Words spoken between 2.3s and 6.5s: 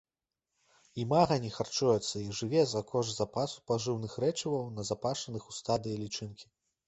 жыве за кошт запасу пажыўных рэчываў, назапашаных у стадыі лічынкі.